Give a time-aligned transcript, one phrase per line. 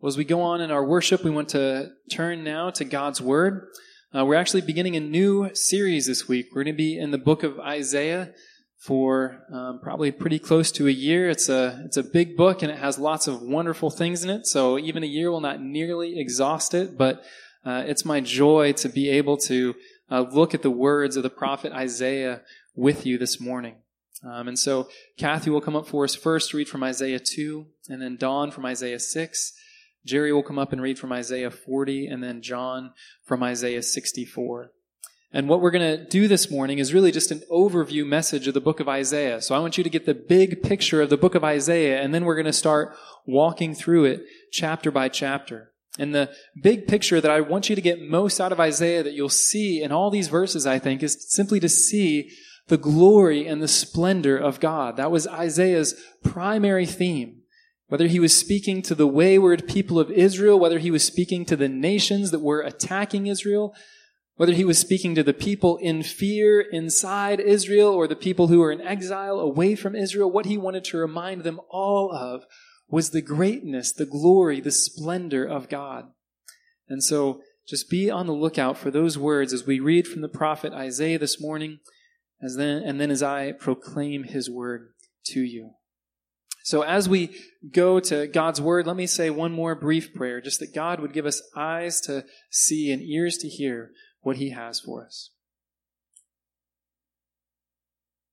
[0.00, 3.20] Well, as we go on in our worship, we want to turn now to God's
[3.20, 3.66] Word.
[4.14, 6.50] Uh, we're actually beginning a new series this week.
[6.52, 8.32] We're going to be in the book of Isaiah
[8.76, 11.28] for um, probably pretty close to a year.
[11.28, 14.46] It's a it's a big book and it has lots of wonderful things in it.
[14.46, 17.24] So even a year will not nearly exhaust it, but
[17.64, 19.74] uh, it's my joy to be able to
[20.12, 22.42] uh, look at the words of the prophet Isaiah
[22.76, 23.74] with you this morning.
[24.22, 24.88] Um, and so
[25.18, 28.64] Kathy will come up for us first read from Isaiah 2, and then Dawn from
[28.64, 29.54] Isaiah 6.
[30.08, 32.92] Jerry will come up and read from Isaiah 40, and then John
[33.24, 34.72] from Isaiah 64.
[35.30, 38.54] And what we're going to do this morning is really just an overview message of
[38.54, 39.42] the book of Isaiah.
[39.42, 42.14] So I want you to get the big picture of the book of Isaiah, and
[42.14, 42.96] then we're going to start
[43.26, 45.72] walking through it chapter by chapter.
[45.98, 46.30] And the
[46.62, 49.82] big picture that I want you to get most out of Isaiah that you'll see
[49.82, 52.30] in all these verses, I think, is simply to see
[52.68, 54.96] the glory and the splendor of God.
[54.96, 57.37] That was Isaiah's primary theme.
[57.88, 61.56] Whether he was speaking to the wayward people of Israel, whether he was speaking to
[61.56, 63.74] the nations that were attacking Israel,
[64.36, 68.60] whether he was speaking to the people in fear inside Israel or the people who
[68.60, 72.44] were in exile away from Israel, what he wanted to remind them all of
[72.88, 76.04] was the greatness, the glory, the splendor of God.
[76.88, 80.28] And so just be on the lookout for those words as we read from the
[80.28, 81.80] prophet Isaiah this morning,
[82.42, 84.90] as then, and then as I proclaim his word
[85.26, 85.72] to you.
[86.68, 87.34] So as we
[87.72, 91.14] go to God's Word, let me say one more brief prayer, just that God would
[91.14, 95.30] give us eyes to see and ears to hear what He has for us.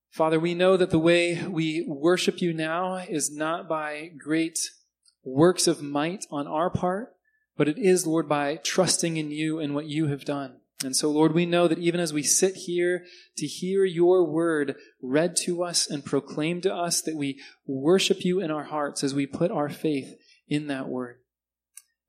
[0.09, 4.59] Father, we know that the way we worship you now is not by great
[5.23, 7.13] works of might on our part,
[7.55, 10.57] but it is, Lord, by trusting in you and what you have done.
[10.83, 13.05] And so, Lord, we know that even as we sit here
[13.37, 18.41] to hear your word read to us and proclaimed to us, that we worship you
[18.41, 20.15] in our hearts as we put our faith
[20.47, 21.19] in that word.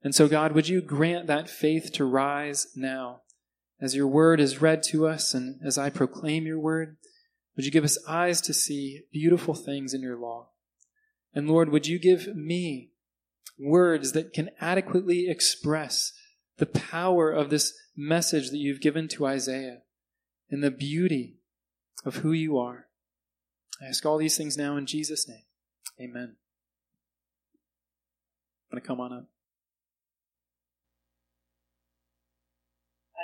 [0.03, 3.21] And so, God, would you grant that faith to rise now
[3.79, 6.97] as your word is read to us and as I proclaim your word?
[7.55, 10.49] Would you give us eyes to see beautiful things in your law?
[11.33, 12.91] And Lord, would you give me
[13.59, 16.13] words that can adequately express
[16.57, 19.79] the power of this message that you've given to Isaiah
[20.51, 21.39] and the beauty
[22.05, 22.85] of who you are.
[23.81, 25.43] I ask all these things now in Jesus' name.
[25.99, 26.35] Amen.
[28.71, 29.25] I'm going to come on up.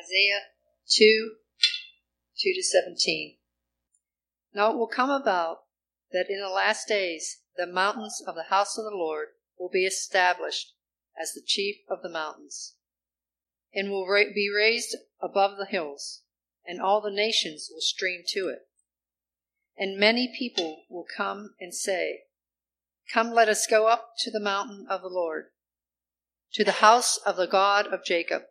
[0.04, 0.42] Isaiah
[0.90, 1.34] 2
[2.40, 3.36] 2 to 17.
[4.56, 5.60] Now it will come about
[6.12, 9.86] that in the last days the mountains of the house of the Lord will be
[9.86, 10.74] established
[11.20, 12.76] as the chief of the mountains
[13.74, 16.22] and will be raised above the hills,
[16.66, 18.68] and all the nations will stream to it.
[19.76, 22.24] And many people will come and say,
[23.12, 25.46] Come, let us go up to the mountain of the Lord,
[26.54, 28.44] to the house of the God of Jacob,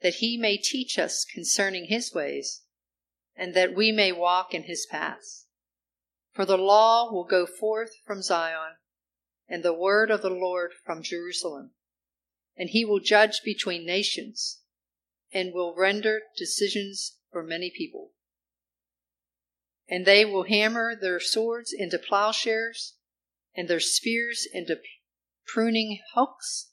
[0.00, 2.62] that he may teach us concerning his ways,
[3.36, 5.46] and that we may walk in his paths.
[6.32, 8.76] For the law will go forth from Zion,
[9.46, 11.72] and the word of the Lord from Jerusalem
[12.56, 14.60] and he will judge between nations
[15.32, 18.12] and will render decisions for many people.
[19.88, 22.94] And they will hammer their swords into plowshares
[23.54, 24.78] and their spears into
[25.46, 26.70] pruning hooks.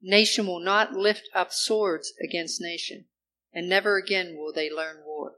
[0.00, 3.06] Nation will not lift up swords against nation,
[3.52, 5.34] and never again will they learn war.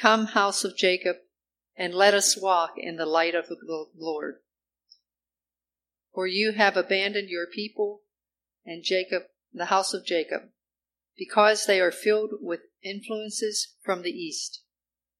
[0.00, 1.16] Come, house of Jacob,
[1.76, 4.36] and let us walk in the light of the Lord.
[6.12, 8.02] For you have abandoned your people
[8.64, 10.50] and Jacob, the house of Jacob,
[11.16, 14.62] because they are filled with influences from the east,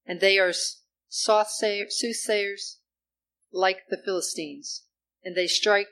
[0.05, 0.53] and they are
[1.09, 2.79] soothsayers
[3.51, 4.85] like the Philistines,
[5.25, 5.89] and they strike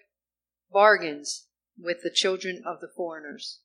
[0.71, 1.47] bargains
[1.79, 3.61] with the children of the foreigners.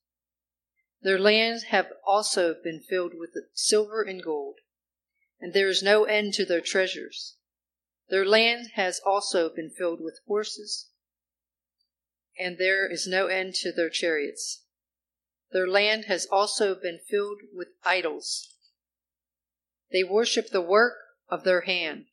[1.02, 4.59] Their lands have also been filled with silver and gold,
[5.40, 7.35] and there is no end to their treasures.
[8.09, 10.88] Their land has also been filled with horses
[12.37, 14.64] and there is no end to their chariots.
[15.52, 18.55] Their land has also been filled with idols.
[19.91, 20.96] They worship the work
[21.29, 22.05] of their hand,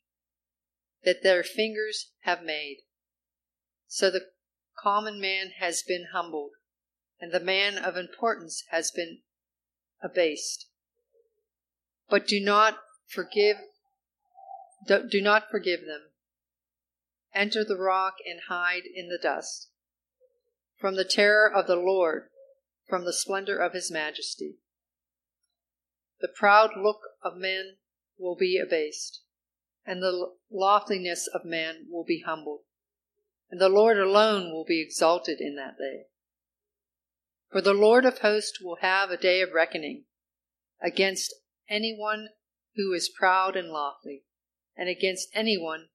[1.03, 2.77] that their fingers have made.
[3.87, 4.27] So the
[4.81, 6.51] common man has been humbled,
[7.19, 9.19] and the man of importance has been
[10.01, 10.67] abased.
[12.09, 12.77] But do not
[13.07, 13.57] forgive
[14.85, 16.09] do not forgive them.
[17.33, 19.69] Enter the rock and hide in the dust
[20.83, 22.23] from the terror of the Lord,
[22.89, 24.57] from the splendor of his majesty.
[26.19, 27.77] The proud look of men
[28.19, 29.21] will be abased,
[29.85, 32.63] and the loftiness of man will be humbled,
[33.49, 36.07] and the Lord alone will be exalted in that day.
[37.49, 40.03] For the Lord of hosts will have a day of reckoning
[40.81, 41.33] against
[41.69, 42.27] anyone
[42.75, 44.25] who is proud and lofty,
[44.75, 45.85] and against anyone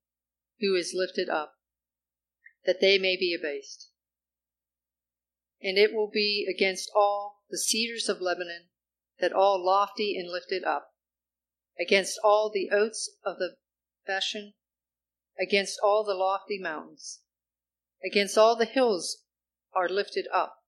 [0.61, 1.57] who is lifted up,
[2.65, 3.91] that they may be abased.
[5.61, 8.69] And it will be against all the cedars of Lebanon,
[9.21, 10.95] that all lofty and lifted up,
[11.79, 13.57] against all the oaks of the
[14.07, 14.55] Bashan,
[15.41, 17.21] against all the lofty mountains,
[18.05, 19.25] against all the hills
[19.75, 20.59] are lifted up,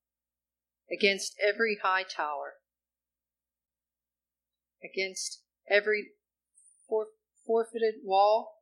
[0.91, 2.55] against every high tower,
[4.83, 6.11] against every
[7.47, 8.57] fortified wall,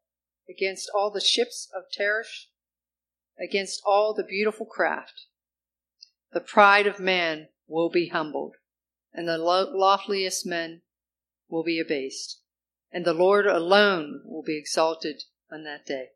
[0.49, 2.49] against all the ships of Tarshish,
[3.39, 5.27] against all the beautiful craft.
[6.33, 8.57] The pride of man will be humbled,
[9.13, 10.83] and the loftiest men
[11.49, 12.41] will be abased,
[12.93, 16.11] and the Lord alone will be exalted on that day.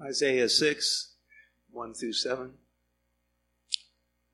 [0.00, 1.12] Isaiah 6,
[1.70, 2.54] 1 through 7.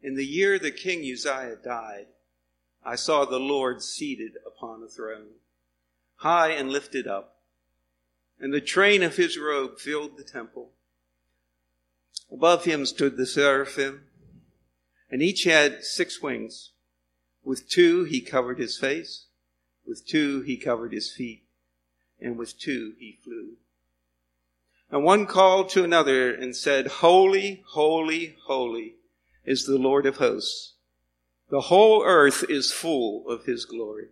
[0.03, 2.07] In the year that King Uzziah died,
[2.83, 5.35] I saw the Lord seated upon a throne,
[6.17, 7.43] high and lifted up,
[8.39, 10.73] and the train of his robe filled the temple.
[12.33, 14.05] Above him stood the seraphim,
[15.11, 16.71] and each had six wings.
[17.43, 19.27] With two he covered his face,
[19.87, 21.43] with two he covered his feet,
[22.21, 23.57] and with two he flew.
[24.91, 28.97] And one called to another and said, Holy, holy, holy
[29.45, 30.75] is the Lord of hosts.
[31.49, 34.09] The whole earth is full of his glory.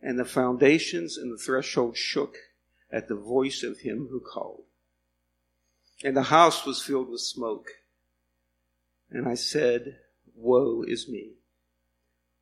[0.00, 2.36] And the foundations and the threshold shook
[2.92, 4.64] at the voice of him who called.
[6.02, 7.68] And the house was filled with smoke.
[9.10, 9.98] And I said,
[10.34, 11.34] Woe is me.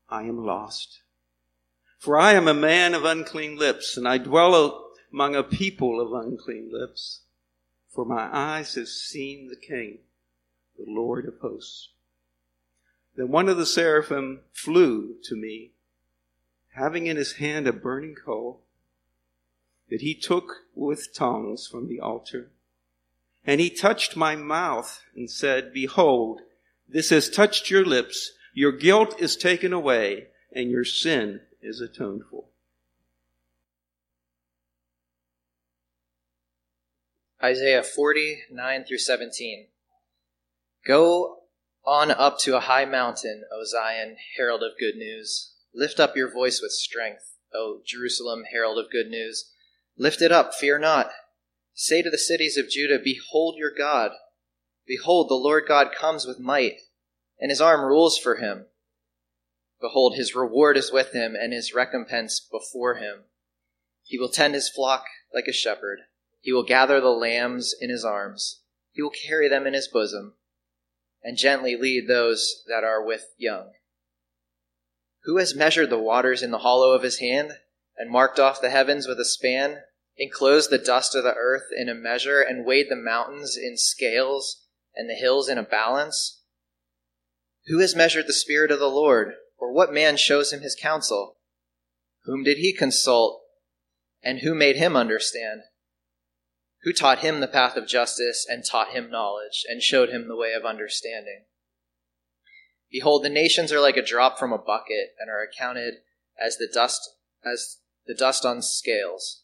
[0.08, 1.02] I am lost.
[1.98, 6.12] For I am a man of unclean lips, and I dwell among a people of
[6.12, 7.20] unclean lips.
[7.90, 9.98] For my eyes have seen the King,
[10.78, 11.90] the Lord of hosts.
[13.14, 15.72] Then one of the seraphim flew to me,
[16.74, 18.62] having in his hand a burning coal
[19.90, 22.50] that he took with tongs from the altar.
[23.44, 26.42] And he touched my mouth and said, Behold,
[26.88, 28.32] this has touched your lips.
[28.54, 32.44] Your guilt is taken away, and your sin is atoned for.
[37.42, 39.66] Isaiah 40, 9 through 17.
[40.86, 41.38] Go
[41.84, 45.54] on up to a high mountain, O Zion, herald of good news.
[45.74, 49.50] Lift up your voice with strength, O Jerusalem, herald of good news.
[49.96, 51.10] Lift it up, fear not.
[51.74, 54.12] Say to the cities of Judah, Behold your God.
[54.86, 56.80] Behold, the Lord God comes with might,
[57.38, 58.66] and his arm rules for him.
[59.80, 63.24] Behold, his reward is with him, and his recompense before him.
[64.04, 65.04] He will tend his flock
[65.34, 66.00] like a shepherd.
[66.40, 68.62] He will gather the lambs in his arms.
[68.92, 70.34] He will carry them in his bosom,
[71.22, 73.72] and gently lead those that are with young.
[75.24, 77.52] Who has measured the waters in the hollow of his hand,
[77.96, 79.78] and marked off the heavens with a span,
[80.18, 84.66] enclosed the dust of the earth in a measure, and weighed the mountains in scales,
[84.94, 86.42] and the hills in a balance?
[87.66, 91.38] Who has measured the Spirit of the Lord, or what man shows him his counsel?
[92.24, 93.42] Whom did he consult,
[94.22, 95.62] and who made him understand?
[96.82, 100.36] who taught him the path of justice, and taught him knowledge, and showed him the
[100.36, 101.44] way of understanding.
[102.90, 105.94] Behold, the nations are like a drop from a bucket, and are accounted
[106.38, 109.41] as the dust as the dust on scales.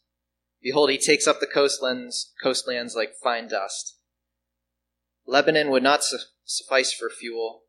[0.60, 3.96] Behold, he takes up the coastlands, coastlands like fine dust.
[5.26, 7.64] Lebanon would not su- suffice for fuel,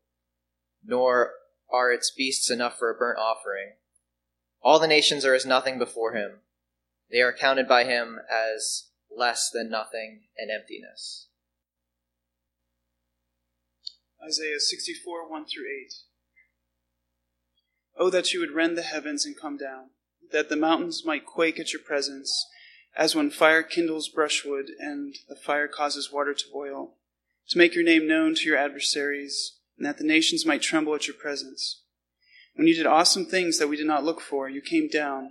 [0.84, 1.32] nor
[1.70, 3.74] are its beasts enough for a burnt offering.
[4.62, 6.40] All the nations are as nothing before him.
[7.10, 11.28] They are counted by him as less than nothing and emptiness.
[14.24, 15.92] Isaiah 64, 1 through 8.
[17.98, 19.90] Oh, that you would rend the heavens and come down,
[20.32, 22.46] that the mountains might quake at your presence,
[22.96, 26.94] as when fire kindles brushwood and the fire causes water to boil,
[27.48, 31.06] to make your name known to your adversaries, and that the nations might tremble at
[31.06, 31.82] your presence.
[32.54, 35.30] When you did awesome things that we did not look for, you came down.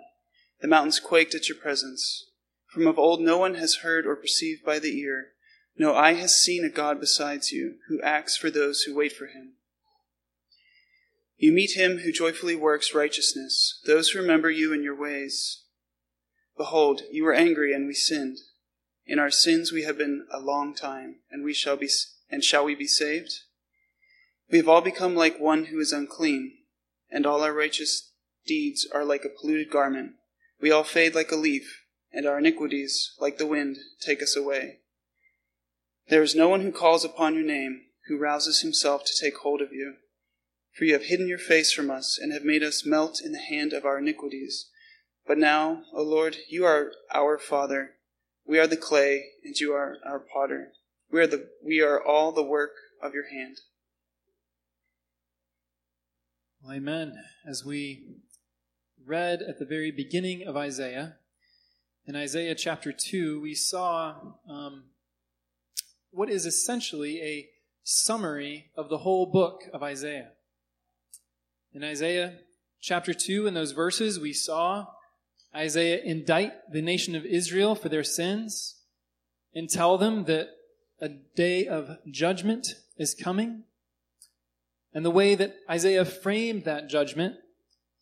[0.61, 2.31] The mountains quaked at your presence.
[2.67, 5.29] From of old no one has heard or perceived by the ear,
[5.77, 9.27] no eye has seen a God besides you, who acts for those who wait for
[9.27, 9.53] him.
[11.37, 15.63] You meet him who joyfully works righteousness, those who remember you in your ways.
[16.59, 18.39] Behold, you were angry and we sinned.
[19.05, 21.87] In our sins we have been a long time, and we shall be
[22.29, 23.31] and shall we be saved?
[24.51, 26.57] We have all become like one who is unclean,
[27.09, 28.11] and all our righteous
[28.45, 30.15] deeds are like a polluted garment.
[30.59, 34.79] We all fade like a leaf and our iniquities, like the wind, take us away.
[36.09, 39.61] There is no one who calls upon your name, who rouses himself to take hold
[39.61, 39.93] of you.
[40.73, 43.39] For you have hidden your face from us, and have made us melt in the
[43.39, 44.69] hand of our iniquities.
[45.29, 47.91] But now, O Lord, you are our Father.
[48.47, 50.69] We are the clay, and you are our potter.
[51.11, 53.59] We are, the, we are all the work of your hand.
[56.63, 57.13] Well, amen.
[57.47, 58.07] As we
[59.05, 61.17] read at the very beginning of Isaiah,
[62.07, 64.15] in Isaiah chapter 2, we saw
[64.49, 64.85] um,
[66.09, 67.49] what is essentially a
[67.83, 70.31] summary of the whole book of Isaiah.
[71.71, 72.39] In Isaiah
[72.81, 74.87] chapter 2, in those verses, we saw
[75.55, 78.75] Isaiah indict the nation of Israel for their sins
[79.53, 80.49] and tell them that
[81.01, 83.63] a day of judgment is coming.
[84.93, 87.35] And the way that Isaiah framed that judgment,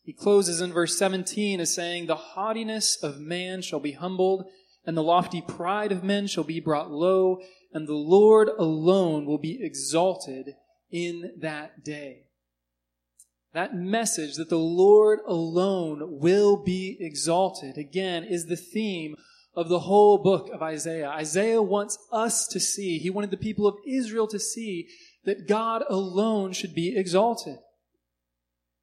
[0.02, 4.46] he closes in verse 17 as saying, The haughtiness of man shall be humbled,
[4.84, 7.40] and the lofty pride of men shall be brought low,
[7.72, 10.54] and the Lord alone will be exalted
[10.90, 12.27] in that day.
[13.58, 19.16] That message that the Lord alone will be exalted, again, is the theme
[19.52, 21.08] of the whole book of Isaiah.
[21.08, 24.86] Isaiah wants us to see, he wanted the people of Israel to see
[25.24, 27.56] that God alone should be exalted.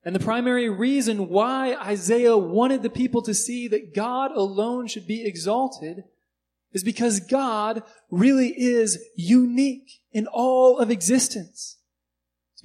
[0.03, 5.07] And the primary reason why Isaiah wanted the people to see that God alone should
[5.07, 6.03] be exalted
[6.73, 11.77] is because God really is unique in all of existence.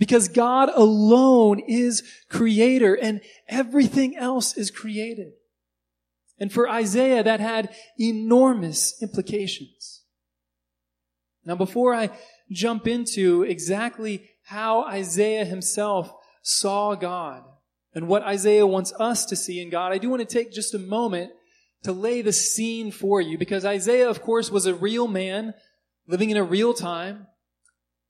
[0.00, 5.35] Because God alone is creator and everything else is created.
[6.38, 10.04] And for Isaiah, that had enormous implications.
[11.45, 12.11] Now, before I
[12.50, 16.11] jump into exactly how Isaiah himself
[16.42, 17.45] saw God
[17.95, 20.73] and what Isaiah wants us to see in God, I do want to take just
[20.73, 21.30] a moment
[21.83, 25.52] to lay the scene for you because Isaiah, of course, was a real man
[26.07, 27.26] living in a real time.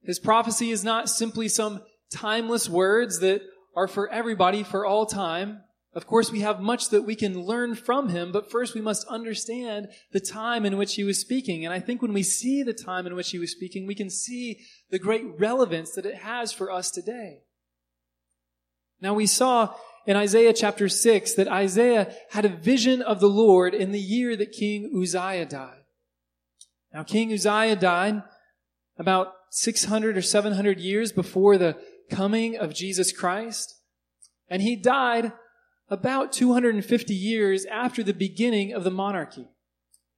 [0.03, 3.43] His prophecy is not simply some timeless words that
[3.77, 5.61] are for everybody for all time.
[5.93, 9.07] Of course, we have much that we can learn from him, but first we must
[9.09, 11.65] understand the time in which he was speaking.
[11.65, 14.11] And I think when we see the time in which he was speaking, we can
[14.11, 17.43] see the great relevance that it has for us today.
[19.01, 19.75] Now we saw
[20.07, 24.37] in Isaiah chapter 6 that Isaiah had a vision of the Lord in the year
[24.37, 25.83] that King Uzziah died.
[26.93, 28.23] Now King Uzziah died
[28.97, 31.77] about 600 or 700 years before the
[32.11, 33.75] coming of Jesus Christ.
[34.49, 35.33] And he died
[35.89, 39.49] about 250 years after the beginning of the monarchy.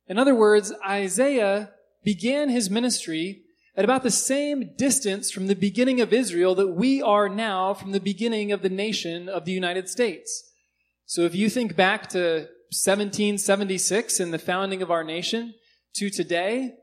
[0.06, 1.70] In other words, Isaiah
[2.04, 3.42] began his ministry
[3.74, 7.92] at about the same distance from the beginning of Israel that we are now from
[7.92, 10.52] the beginning of the nation of the United States.
[11.06, 15.54] So if you think back to 1776 and the founding of our nation
[15.94, 16.74] to today,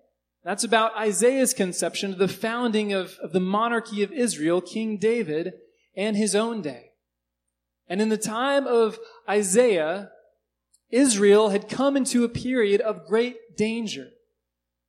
[0.49, 5.53] that's about Isaiah's conception of the founding of, of the monarchy of Israel, King David,
[5.95, 6.93] and his own day.
[7.87, 8.97] And in the time of
[9.29, 10.09] Isaiah,
[10.89, 14.07] Israel had come into a period of great danger.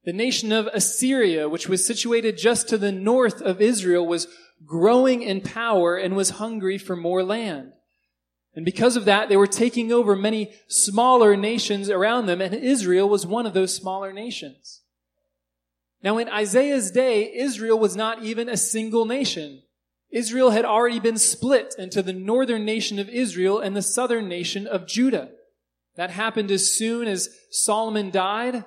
[0.06, 4.28] The nation of Assyria, which was situated just to the north of Israel, was
[4.64, 7.72] growing in power and was hungry for more land.
[8.54, 13.10] And because of that, they were taking over many smaller nations around them, and Israel
[13.10, 14.79] was one of those smaller nations.
[16.02, 19.62] Now, in Isaiah's day, Israel was not even a single nation.
[20.10, 24.66] Israel had already been split into the northern nation of Israel and the southern nation
[24.66, 25.30] of Judah.
[25.96, 28.64] That happened as soon as Solomon died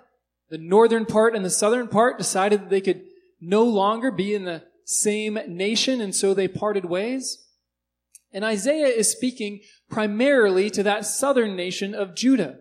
[0.53, 3.01] the northern part and the southern part decided that they could
[3.41, 7.43] no longer be in the same nation, and so they parted ways.
[8.31, 12.59] And Isaiah is speaking primarily to that southern nation of Judah.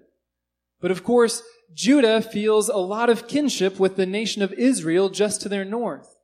[0.81, 1.43] But of course,
[1.75, 6.15] Judah feels a lot of kinship with the nation of Israel just to their north.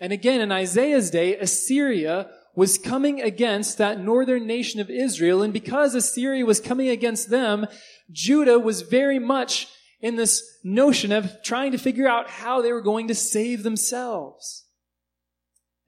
[0.00, 5.52] And again, in Isaiah's day, Assyria was coming against that northern nation of Israel, and
[5.52, 7.66] because Assyria was coming against them,
[8.10, 9.68] Judah was very much
[10.00, 14.66] in this notion of trying to figure out how they were going to save themselves.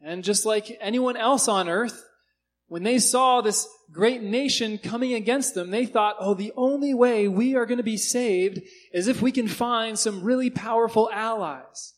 [0.01, 2.05] And just like anyone else on earth,
[2.69, 7.29] when they saw this great nation coming against them, they thought, oh, the only way
[7.29, 8.61] we are going to be saved
[8.93, 11.95] is if we can find some really powerful allies.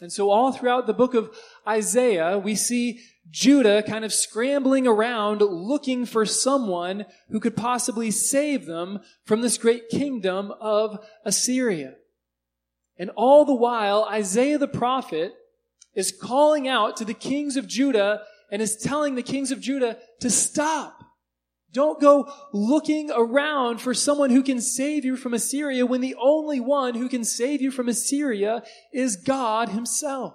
[0.00, 5.40] And so all throughout the book of Isaiah, we see Judah kind of scrambling around
[5.40, 11.94] looking for someone who could possibly save them from this great kingdom of Assyria.
[12.98, 15.32] And all the while, Isaiah the prophet
[15.94, 19.98] is calling out to the kings of Judah and is telling the kings of Judah
[20.20, 20.97] to stop.
[21.72, 26.60] Don't go looking around for someone who can save you from Assyria when the only
[26.60, 30.34] one who can save you from Assyria is God himself.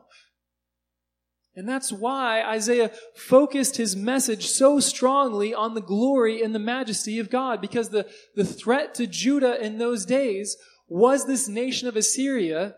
[1.55, 7.19] And that's why Isaiah focused his message so strongly on the glory and the majesty
[7.19, 11.95] of God, because the, the threat to Judah in those days was this nation of
[11.95, 12.75] Assyria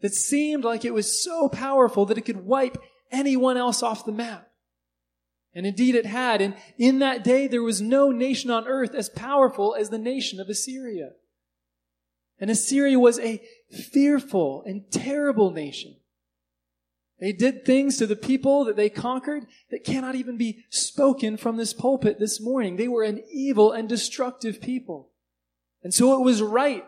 [0.00, 2.80] that seemed like it was so powerful that it could wipe
[3.10, 4.47] anyone else off the map.
[5.58, 6.40] And indeed it had.
[6.40, 10.38] And in that day, there was no nation on earth as powerful as the nation
[10.38, 11.14] of Assyria.
[12.38, 15.96] And Assyria was a fearful and terrible nation.
[17.18, 21.56] They did things to the people that they conquered that cannot even be spoken from
[21.56, 22.76] this pulpit this morning.
[22.76, 25.10] They were an evil and destructive people.
[25.82, 26.84] And so it was right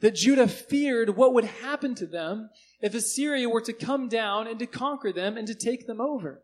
[0.00, 2.48] that Judah feared what would happen to them
[2.80, 6.40] if Assyria were to come down and to conquer them and to take them over.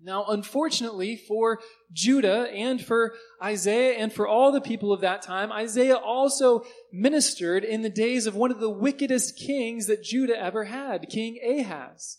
[0.00, 1.58] Now, unfortunately for
[1.92, 6.62] Judah and for Isaiah and for all the people of that time, Isaiah also
[6.92, 11.38] ministered in the days of one of the wickedest kings that Judah ever had, King
[11.44, 12.18] Ahaz.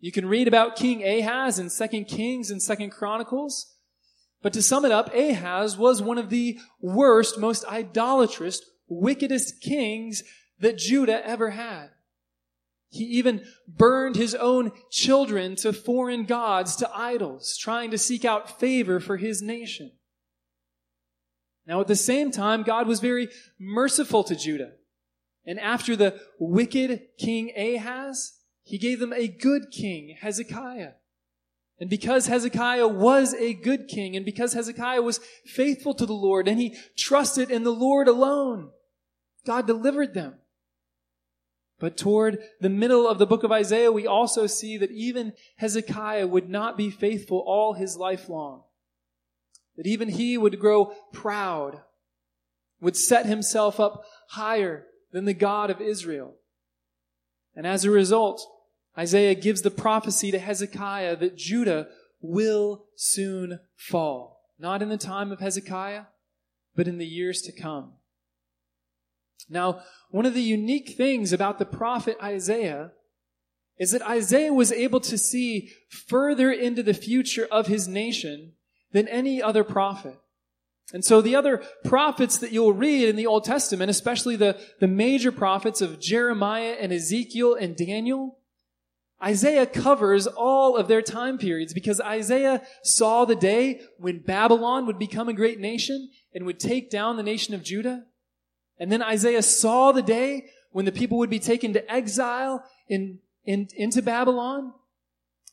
[0.00, 3.74] You can read about King Ahaz in 2 Kings and 2 Chronicles.
[4.42, 10.22] But to sum it up, Ahaz was one of the worst, most idolatrous, wickedest kings
[10.60, 11.88] that Judah ever had.
[12.94, 18.60] He even burned his own children to foreign gods, to idols, trying to seek out
[18.60, 19.90] favor for his nation.
[21.66, 24.74] Now, at the same time, God was very merciful to Judah.
[25.44, 30.92] And after the wicked king Ahaz, he gave them a good king, Hezekiah.
[31.80, 36.46] And because Hezekiah was a good king, and because Hezekiah was faithful to the Lord,
[36.46, 38.70] and he trusted in the Lord alone,
[39.44, 40.36] God delivered them.
[41.80, 46.26] But toward the middle of the book of Isaiah, we also see that even Hezekiah
[46.26, 48.62] would not be faithful all his life long.
[49.76, 51.82] That even he would grow proud,
[52.80, 56.36] would set himself up higher than the God of Israel.
[57.56, 58.46] And as a result,
[58.96, 61.88] Isaiah gives the prophecy to Hezekiah that Judah
[62.20, 64.40] will soon fall.
[64.58, 66.04] Not in the time of Hezekiah,
[66.76, 67.94] but in the years to come.
[69.48, 69.80] Now,
[70.10, 72.92] one of the unique things about the prophet Isaiah
[73.78, 78.52] is that Isaiah was able to see further into the future of his nation
[78.92, 80.18] than any other prophet.
[80.92, 84.86] And so the other prophets that you'll read in the Old Testament, especially the, the
[84.86, 88.38] major prophets of Jeremiah and Ezekiel and Daniel,
[89.22, 94.98] Isaiah covers all of their time periods because Isaiah saw the day when Babylon would
[94.98, 98.04] become a great nation and would take down the nation of Judah.
[98.78, 103.20] And then Isaiah saw the day when the people would be taken to exile in,
[103.44, 104.72] in, into Babylon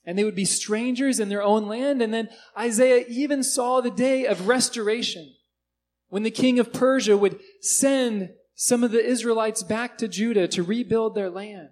[0.06, 2.02] and they would be strangers in their own land.
[2.02, 5.34] And then Isaiah even saw the day of restoration
[6.10, 10.64] when the king of Persia would send some of the Israelites back to Judah to
[10.64, 11.70] rebuild their land.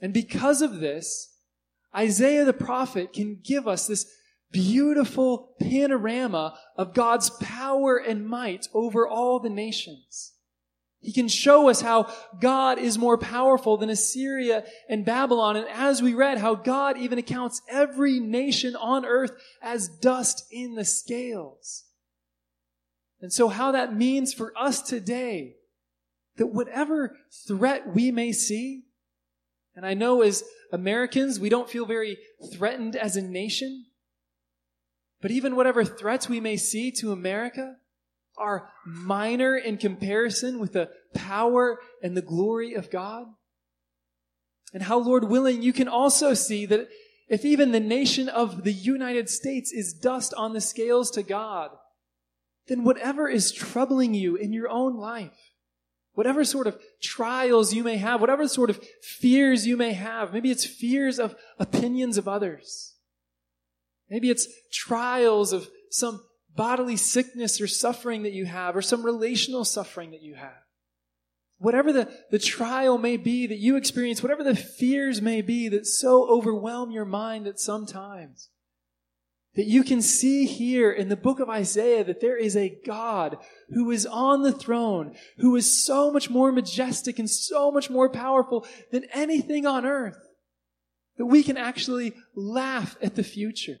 [0.00, 1.36] And because of this,
[1.94, 4.06] Isaiah the prophet can give us this
[4.54, 10.32] beautiful panorama of God's power and might over all the nations.
[11.00, 15.56] He can show us how God is more powerful than Assyria and Babylon.
[15.56, 20.76] And as we read, how God even accounts every nation on earth as dust in
[20.76, 21.84] the scales.
[23.20, 25.56] And so how that means for us today,
[26.36, 28.84] that whatever threat we may see,
[29.76, 32.16] and I know as Americans, we don't feel very
[32.54, 33.86] threatened as a nation,
[35.24, 37.76] but even whatever threats we may see to America
[38.36, 43.28] are minor in comparison with the power and the glory of God.
[44.74, 46.90] And how, Lord willing, you can also see that
[47.26, 51.70] if even the nation of the United States is dust on the scales to God,
[52.66, 55.52] then whatever is troubling you in your own life,
[56.12, 60.50] whatever sort of trials you may have, whatever sort of fears you may have, maybe
[60.50, 62.93] it's fears of opinions of others.
[64.10, 66.22] Maybe it's trials of some
[66.54, 70.62] bodily sickness or suffering that you have, or some relational suffering that you have.
[71.58, 75.86] Whatever the, the trial may be that you experience, whatever the fears may be that
[75.86, 78.50] so overwhelm your mind at sometimes,
[79.54, 83.38] that you can see here in the book of Isaiah that there is a God
[83.70, 88.08] who is on the throne, who is so much more majestic and so much more
[88.08, 90.18] powerful than anything on earth,
[91.16, 93.78] that we can actually laugh at the future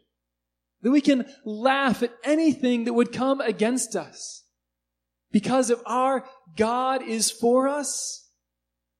[0.84, 4.44] that we can laugh at anything that would come against us.
[5.32, 6.24] Because if our
[6.56, 8.28] God is for us,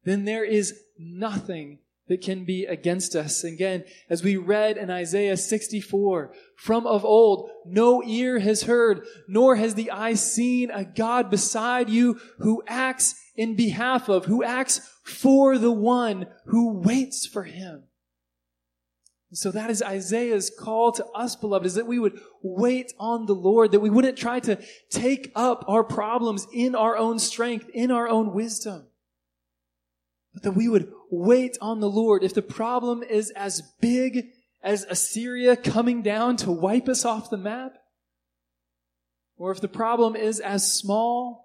[0.02, 3.44] then there is nothing that can be against us.
[3.44, 9.56] Again, as we read in Isaiah 64, from of old, no ear has heard, nor
[9.56, 14.80] has the eye seen a God beside you who acts in behalf of, who acts
[15.04, 17.84] for the one who waits for him.
[19.34, 23.34] So that is Isaiah's call to us, beloved, is that we would wait on the
[23.34, 27.90] Lord, that we wouldn't try to take up our problems in our own strength, in
[27.90, 28.86] our own wisdom,
[30.32, 32.22] but that we would wait on the Lord.
[32.22, 34.28] If the problem is as big
[34.62, 37.72] as Assyria coming down to wipe us off the map,
[39.36, 41.44] or if the problem is as small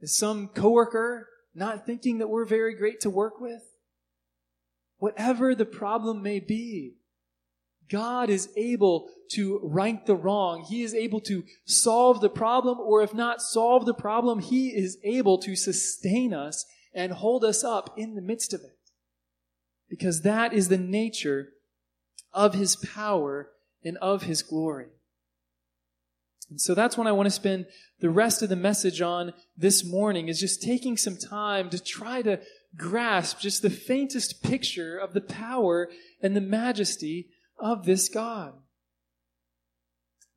[0.00, 3.62] as some coworker not thinking that we're very great to work with,
[5.02, 6.94] Whatever the problem may be,
[7.90, 10.62] God is able to right the wrong.
[10.62, 14.98] He is able to solve the problem, or if not solve the problem, He is
[15.02, 18.78] able to sustain us and hold us up in the midst of it.
[19.90, 21.48] Because that is the nature
[22.32, 23.48] of His power
[23.84, 24.86] and of His glory.
[26.48, 27.66] And so that's what I want to spend
[27.98, 32.22] the rest of the message on this morning is just taking some time to try
[32.22, 32.38] to
[32.76, 38.54] grasp just the faintest picture of the power and the majesty of this God.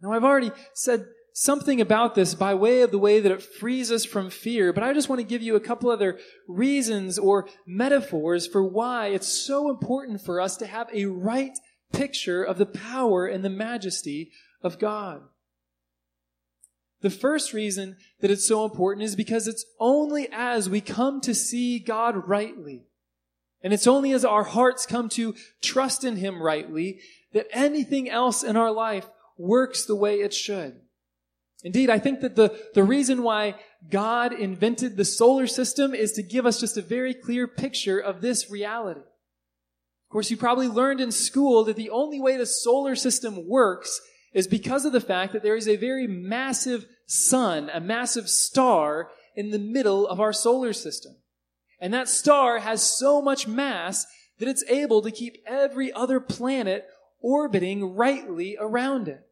[0.02, 3.92] Now, I've already said something about this by way of the way that it frees
[3.92, 7.48] us from fear, but I just want to give you a couple other reasons or
[7.66, 11.58] metaphors for why it's so important for us to have a right
[11.92, 15.22] picture of the power and the majesty of God.
[17.06, 21.36] The first reason that it's so important is because it's only as we come to
[21.36, 22.88] see God rightly,
[23.62, 28.42] and it's only as our hearts come to trust in Him rightly, that anything else
[28.42, 30.82] in our life works the way it should.
[31.64, 33.54] Indeed, I think that the, the reason why
[33.88, 38.22] God invented the solar system is to give us just a very clear picture of
[38.22, 39.02] this reality.
[39.02, 44.02] Of course, you probably learned in school that the only way the solar system works
[44.36, 49.10] is because of the fact that there is a very massive sun, a massive star
[49.34, 51.16] in the middle of our solar system.
[51.80, 54.06] And that star has so much mass
[54.40, 56.86] that it's able to keep every other planet
[57.22, 59.26] orbiting rightly around it.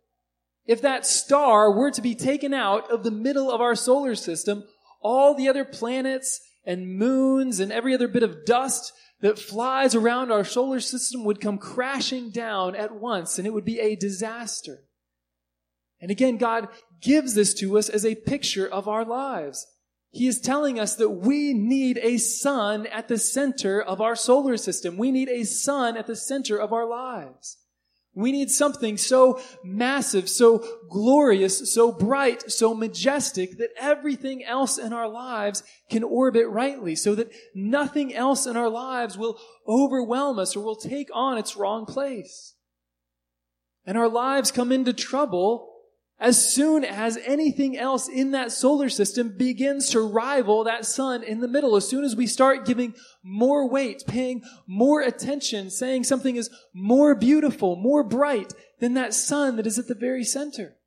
[0.66, 4.64] If that star were to be taken out of the middle of our solar system,
[5.02, 10.32] all the other planets and moons and every other bit of dust that flies around
[10.32, 14.80] our solar system would come crashing down at once and it would be a disaster.
[16.04, 16.68] And again, God
[17.02, 19.66] gives this to us as a picture of our lives.
[20.12, 24.58] He is telling us that we need a sun at the center of our solar
[24.58, 24.98] system.
[24.98, 27.58] We need a sun at the center of our lives.
[28.14, 34.92] We need something so massive, so glorious, so bright, so majestic that everything else in
[34.92, 39.40] our lives can orbit rightly so that nothing else in our lives will
[39.70, 42.56] overwhelm us or will take on its wrong place.
[43.86, 45.70] And our lives come into trouble
[46.24, 51.42] as soon as anything else in that solar system begins to rival that sun in
[51.42, 56.38] the middle, as soon as we start giving more weight, paying more attention, saying something
[56.38, 60.78] is more beautiful, more bright than that sun that is at the very center.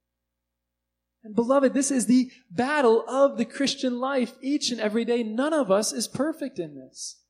[1.22, 5.22] And beloved, this is the battle of the Christian life each and every day.
[5.22, 7.20] None of us is perfect in this.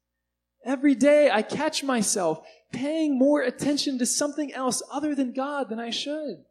[0.65, 5.81] Every day I catch myself paying more attention to something else other than God than
[5.81, 6.45] I should.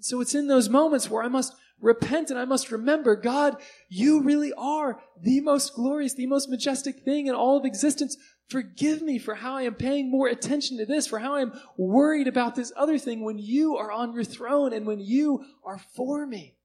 [0.00, 3.56] So it's in those moments where I must repent and I must remember, God,
[3.88, 8.16] you really are the most glorious, the most majestic thing in all of existence.
[8.48, 12.28] Forgive me for how I am paying more attention to this, for how I'm worried
[12.28, 16.26] about this other thing when you are on your throne and when you are for
[16.26, 16.56] me.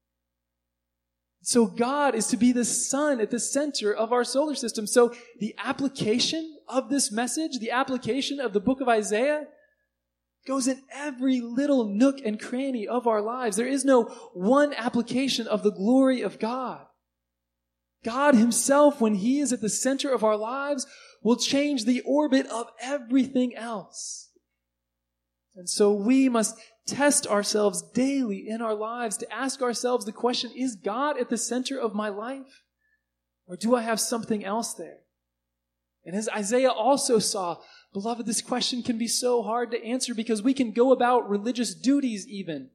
[1.43, 4.85] So God is to be the sun at the center of our solar system.
[4.85, 9.47] So the application of this message, the application of the book of Isaiah,
[10.45, 13.57] goes in every little nook and cranny of our lives.
[13.57, 16.85] There is no one application of the glory of God.
[18.03, 20.87] God Himself, when He is at the center of our lives,
[21.21, 24.29] will change the orbit of everything else.
[25.55, 30.51] And so we must test ourselves daily in our lives to ask ourselves the question,
[30.55, 32.63] is God at the center of my life?
[33.45, 34.99] Or do I have something else there?
[36.03, 37.57] And as Isaiah also saw,
[37.93, 41.75] Beloved, this question can be so hard to answer because we can go about religious
[41.75, 42.69] duties even.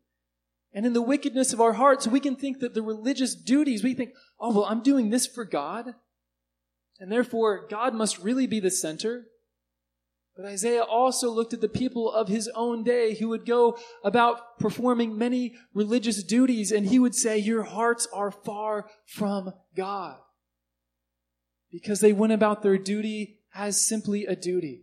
[0.75, 3.95] And in the wickedness of our hearts, we can think that the religious duties, we
[3.95, 5.95] think, oh, well, I'm doing this for God.
[7.01, 9.27] And therefore, God must really be the center.
[10.37, 14.59] But Isaiah also looked at the people of his own day who would go about
[14.59, 20.19] performing many religious duties, and he would say, Your hearts are far from God.
[21.73, 24.83] Because they went about their duty as simply a duty.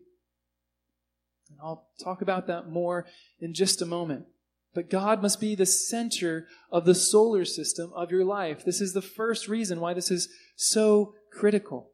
[2.04, 3.06] Talk about that more
[3.40, 4.26] in just a moment.
[4.74, 8.66] But God must be the center of the solar system of your life.
[8.66, 11.92] This is the first reason why this is so critical.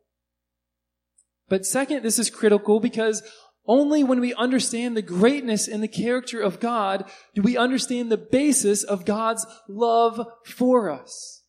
[1.49, 3.21] But second, this is critical because
[3.65, 8.17] only when we understand the greatness and the character of God do we understand the
[8.17, 11.43] basis of God's love for us.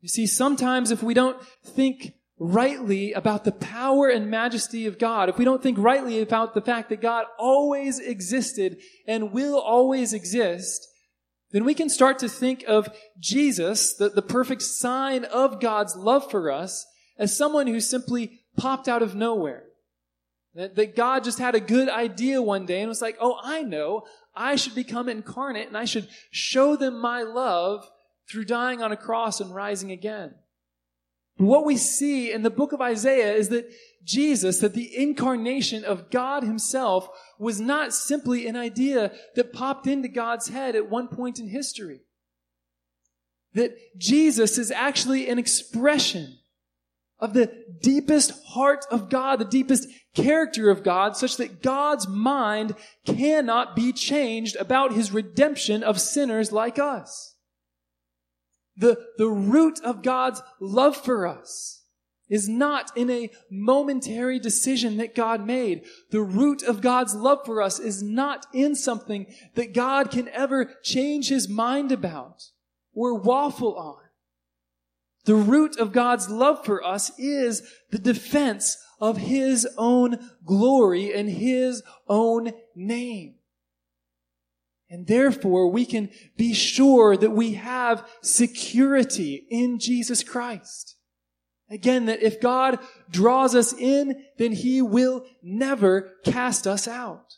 [0.00, 5.28] You see, sometimes if we don't think rightly about the power and majesty of God,
[5.28, 10.12] if we don't think rightly about the fact that God always existed and will always
[10.12, 10.86] exist,
[11.52, 16.30] then we can start to think of Jesus, the, the perfect sign of God's love
[16.30, 16.84] for us,
[17.18, 19.62] as someone who simply popped out of nowhere.
[20.54, 23.62] That, that God just had a good idea one day and was like, oh, I
[23.62, 27.88] know, I should become incarnate and I should show them my love
[28.30, 30.34] through dying on a cross and rising again.
[31.36, 33.70] What we see in the book of Isaiah is that
[34.04, 40.08] Jesus, that the incarnation of God himself was not simply an idea that popped into
[40.08, 42.00] God's head at one point in history.
[43.54, 46.38] That Jesus is actually an expression
[47.18, 47.50] of the
[47.82, 52.74] deepest heart of God, the deepest character of God, such that God's mind
[53.06, 57.35] cannot be changed about his redemption of sinners like us.
[58.76, 61.82] The, the root of God's love for us
[62.28, 65.84] is not in a momentary decision that God made.
[66.10, 70.74] The root of God's love for us is not in something that God can ever
[70.82, 72.42] change his mind about
[72.92, 74.02] or waffle on.
[75.26, 81.28] The root of God's love for us is the defense of His own glory and
[81.28, 83.34] His own name.
[84.88, 90.96] And therefore, we can be sure that we have security in Jesus Christ.
[91.68, 92.78] Again, that if God
[93.10, 97.34] draws us in, then He will never cast us out.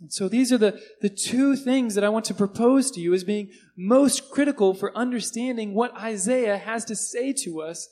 [0.00, 3.14] And so these are the, the two things that I want to propose to you
[3.14, 7.88] as being most critical for understanding what Isaiah has to say to us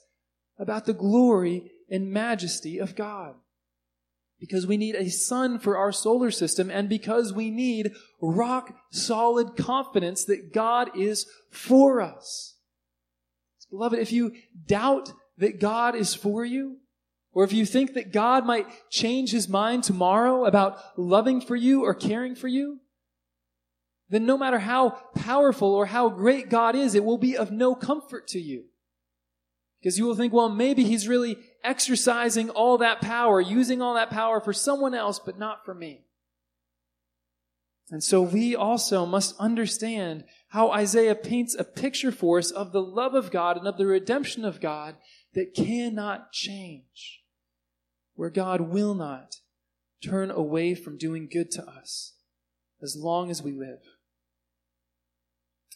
[0.58, 3.34] about the glory and majesty of God.
[4.38, 9.56] Because we need a sun for our solar system and because we need rock solid
[9.56, 12.56] confidence that God is for us.
[13.70, 14.32] Beloved, if you
[14.66, 16.78] doubt that God is for you,
[17.32, 21.84] or if you think that God might change his mind tomorrow about loving for you
[21.84, 22.80] or caring for you,
[24.08, 27.74] then no matter how powerful or how great God is, it will be of no
[27.74, 28.64] comfort to you.
[29.80, 34.10] Because you will think, well, maybe he's really exercising all that power, using all that
[34.10, 36.04] power for someone else, but not for me.
[37.90, 42.82] And so we also must understand how Isaiah paints a picture for us of the
[42.82, 44.96] love of God and of the redemption of God
[45.34, 47.22] that cannot change
[48.14, 49.36] where God will not
[50.02, 52.14] turn away from doing good to us
[52.82, 53.80] as long as we live.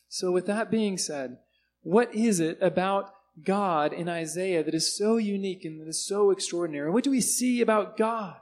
[0.08, 1.38] So, with that being said,
[1.82, 3.12] what is it about
[3.44, 6.90] God in Isaiah that is so unique and that is so extraordinary?
[6.90, 8.36] What do we see about God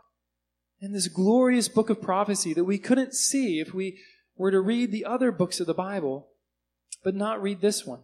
[0.81, 3.99] in this glorious book of prophecy that we couldn't see if we
[4.37, 6.29] were to read the other books of the Bible,
[7.05, 8.01] but not read this one?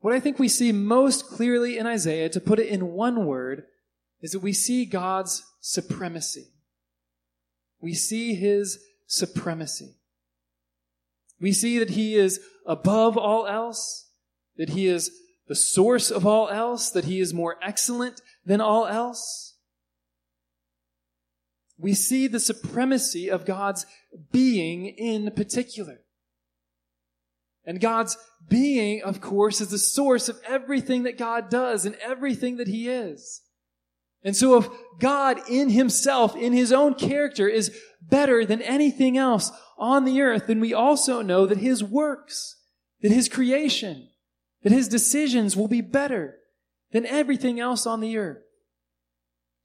[0.00, 3.64] What I think we see most clearly in Isaiah, to put it in one word,
[4.20, 6.48] is that we see God's supremacy.
[7.80, 9.94] We see his supremacy.
[11.40, 14.08] We see that he is above all else,
[14.56, 15.10] that he is
[15.46, 19.56] the source of all else, that he is more excellent than all else.
[21.78, 23.84] We see the supremacy of God's
[24.32, 26.00] being in particular.
[27.66, 28.16] And God's
[28.48, 32.88] being, of course, is the source of everything that God does and everything that He
[32.88, 33.40] is.
[34.24, 39.52] And so if God in Himself, in His own character, is better than anything else
[39.78, 42.56] on the earth, then we also know that His works,
[43.02, 44.08] that His creation,
[44.62, 46.38] that His decisions will be better
[46.92, 48.42] than everything else on the earth.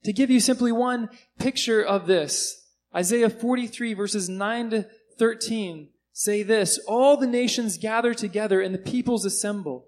[0.04, 4.86] To give you simply one picture of this, Isaiah 43 verses 9 to
[5.18, 9.86] 13 say this All the nations gather together and the peoples assemble.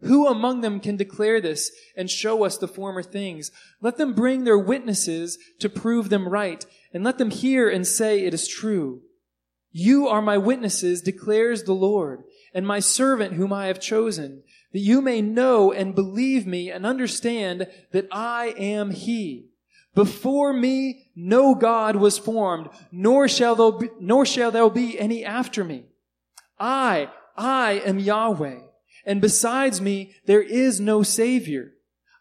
[0.00, 3.50] Who among them can declare this and show us the former things?
[3.80, 8.24] Let them bring their witnesses to prove them right, and let them hear and say
[8.24, 9.02] it is true.
[9.72, 14.78] You are my witnesses, declares the Lord, and my servant whom I have chosen, that
[14.78, 19.48] you may know and believe me and understand that I am He.
[19.94, 25.24] Before me, no God was formed, nor shall there be, nor shall there be any
[25.24, 25.84] after me.
[26.58, 28.60] I, I am Yahweh,
[29.06, 31.72] and besides me there is no Savior.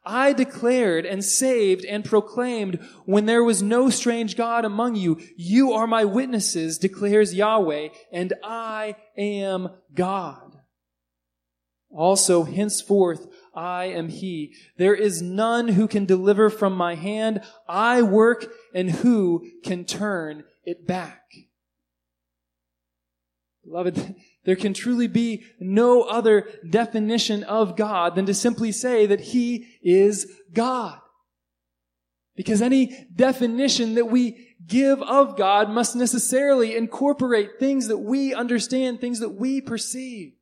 [0.06, 5.19] I declared and saved and proclaimed when there was no strange God among you.
[5.36, 10.52] You are my witnesses, declares Yahweh, and I am God.
[11.89, 14.54] Also, henceforth, I am He.
[14.78, 17.41] There is none who can deliver from my hand.
[17.67, 21.24] I work, and who can turn it back?
[23.63, 29.19] Beloved, there can truly be no other definition of God than to simply say that
[29.19, 30.99] He is God.
[32.36, 38.99] Because any definition that we give of God must necessarily incorporate things that we understand,
[38.99, 40.34] things that we perceive,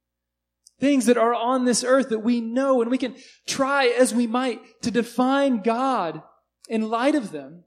[0.80, 3.16] things that are on this earth that we know, and we can
[3.48, 6.22] try as we might to define God
[6.68, 7.64] in light of them.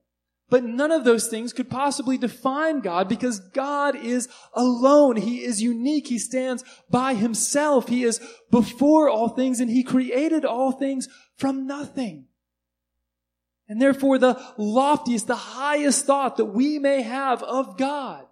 [0.49, 5.17] But none of those things could possibly define God because God is alone.
[5.17, 6.07] He is unique.
[6.07, 7.89] He stands by himself.
[7.89, 12.27] He is before all things and he created all things from nothing.
[13.69, 18.25] And therefore the loftiest, the highest thought that we may have of God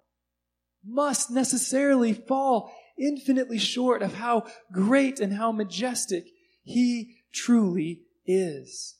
[0.85, 6.25] must necessarily fall infinitely short of how great and how majestic
[6.63, 8.95] he truly is.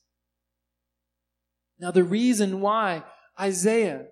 [1.78, 3.02] Now, the reason why
[3.38, 4.06] Isaiah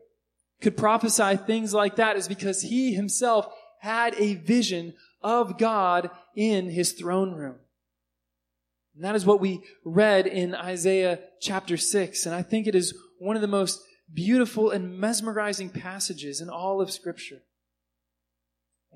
[0.60, 3.46] could prophesy things like that is because he himself
[3.80, 7.56] had a vision of God in his throne room.
[8.94, 12.26] And that is what we read in Isaiah chapter 6.
[12.26, 13.80] And I think it is one of the most
[14.12, 17.42] beautiful and mesmerizing passages in all of Scripture.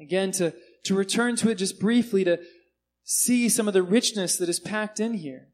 [0.01, 0.55] Again, to,
[0.85, 2.39] to return to it just briefly, to
[3.03, 5.49] see some of the richness that is packed in here.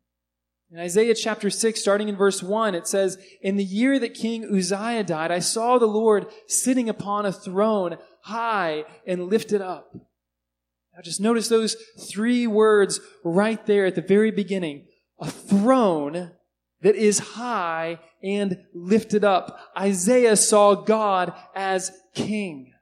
[0.75, 4.45] In Isaiah chapter 6, starting in verse 1, it says, In the year that King
[4.53, 9.95] Uzziah died, I saw the Lord sitting upon a throne, high and lifted up.
[9.95, 11.77] Now just notice those
[12.11, 14.89] three words right there at the very beginning.
[15.21, 16.33] A throne
[16.81, 19.57] that is high and lifted up.
[19.79, 22.74] Isaiah saw God as king.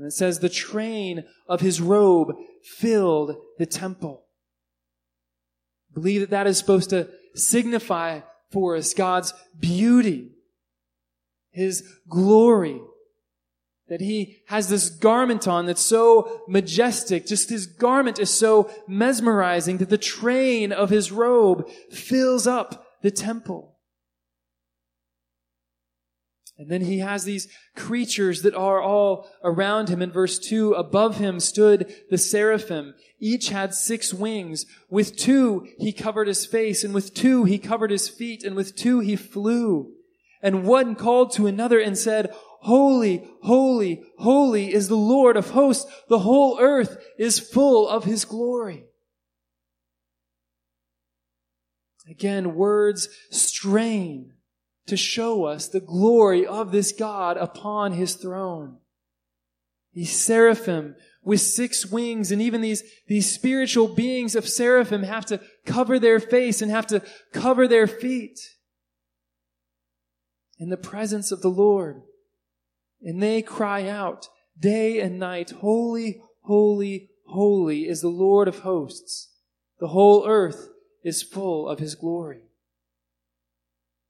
[0.00, 2.32] And it says, the train of his robe
[2.64, 4.24] filled the temple.
[5.90, 10.32] I believe that that is supposed to signify for us God's beauty,
[11.50, 12.80] His glory.
[13.88, 17.26] That He has this garment on that's so majestic.
[17.26, 23.10] Just His garment is so mesmerizing that the train of His robe fills up the
[23.10, 23.76] temple.
[26.60, 30.02] And then he has these creatures that are all around him.
[30.02, 32.92] In verse 2, above him stood the seraphim.
[33.18, 34.66] Each had six wings.
[34.90, 38.76] With two he covered his face, and with two he covered his feet, and with
[38.76, 39.94] two he flew.
[40.42, 45.90] And one called to another and said, Holy, holy, holy is the Lord of hosts.
[46.10, 48.84] The whole earth is full of his glory.
[52.06, 54.34] Again, words strain
[54.90, 58.78] to show us the glory of this God upon his throne.
[59.94, 65.40] These seraphim with six wings and even these, these spiritual beings of seraphim have to
[65.64, 68.38] cover their face and have to cover their feet
[70.58, 72.02] in the presence of the Lord.
[73.02, 79.28] And they cry out day and night, holy, holy, holy is the Lord of hosts.
[79.78, 80.68] The whole earth
[81.04, 82.49] is full of his glory.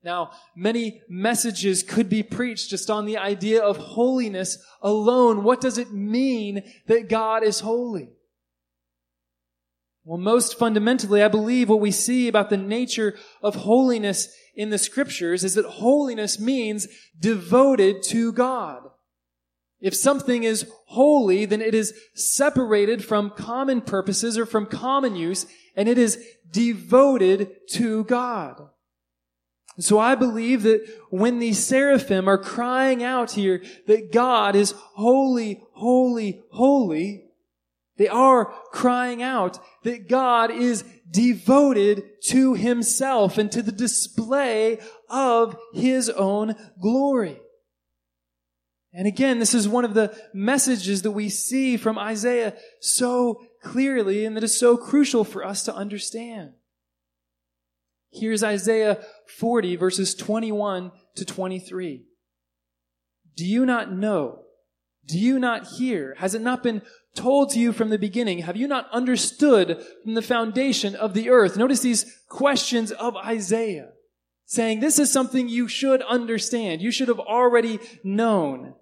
[0.03, 5.45] Now, many messages could be preached just on the idea of holiness alone.
[5.45, 8.11] What does it mean that God is holy?
[10.05, 14.79] Well, most fundamentally, I believe what we see about the nature of holiness in the
[14.79, 18.83] scriptures is that holiness means devoted to God.
[19.81, 25.47] If something is holy, then it is separated from common purposes or from common use,
[25.77, 28.57] and it is devoted to God.
[29.79, 35.63] So I believe that when these seraphim are crying out here that God is holy,
[35.73, 37.25] holy, holy,
[37.97, 44.79] they are crying out that God is devoted to himself and to the display
[45.09, 47.39] of his own glory.
[48.93, 54.25] And again, this is one of the messages that we see from Isaiah so clearly
[54.25, 56.55] and that is so crucial for us to understand.
[58.13, 59.05] Here's Isaiah
[59.39, 62.05] 40 verses 21 to 23.
[63.37, 64.43] Do you not know?
[65.07, 66.15] Do you not hear?
[66.19, 66.83] Has it not been
[67.15, 68.41] told to you from the beginning?
[68.41, 71.57] Have you not understood from the foundation of the earth?
[71.57, 73.91] Notice these questions of Isaiah
[74.51, 76.83] saying this is something you should understand.
[76.83, 78.75] You should have already known.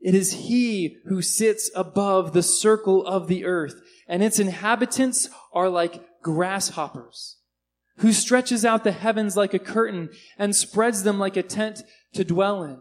[0.00, 3.74] It is he who sits above the circle of the earth,
[4.06, 7.38] and its inhabitants are like grasshoppers,
[7.98, 12.22] who stretches out the heavens like a curtain and spreads them like a tent to
[12.22, 12.78] dwell in,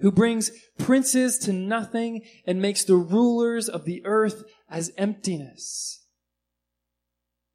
[0.00, 6.04] who brings princes to nothing and makes the rulers of the earth as emptiness.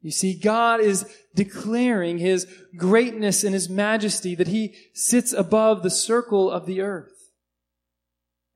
[0.01, 1.05] You see, God is
[1.35, 7.11] declaring his greatness and his majesty that he sits above the circle of the earth.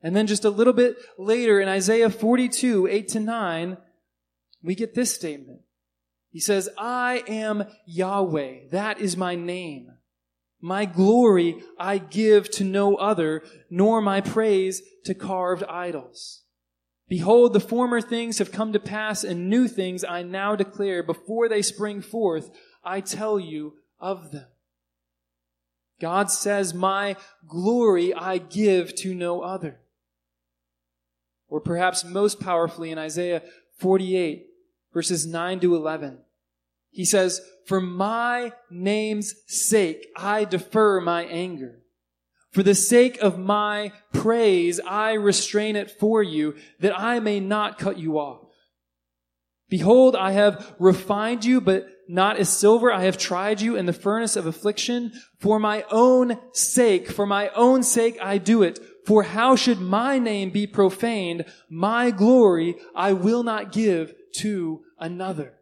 [0.02, 3.76] And then just a little bit later in Isaiah 42, 8 to 9,
[4.64, 5.60] we get this statement.
[6.36, 8.68] He says, I am Yahweh.
[8.70, 9.92] That is my name.
[10.60, 16.42] My glory I give to no other, nor my praise to carved idols.
[17.08, 21.02] Behold, the former things have come to pass, and new things I now declare.
[21.02, 22.50] Before they spring forth,
[22.84, 24.48] I tell you of them.
[26.02, 27.16] God says, My
[27.48, 29.80] glory I give to no other.
[31.48, 33.40] Or perhaps most powerfully in Isaiah
[33.78, 34.48] 48,
[34.92, 36.18] verses 9 to 11.
[36.96, 41.82] He says, For my name's sake, I defer my anger.
[42.52, 47.78] For the sake of my praise, I restrain it for you, that I may not
[47.78, 48.48] cut you off.
[49.68, 52.90] Behold, I have refined you, but not as silver.
[52.90, 55.12] I have tried you in the furnace of affliction.
[55.38, 58.80] For my own sake, for my own sake I do it.
[59.04, 61.44] For how should my name be profaned?
[61.68, 65.55] My glory I will not give to another.